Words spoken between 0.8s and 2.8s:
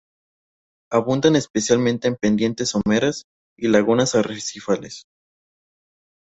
Abundan especialmente en pendientes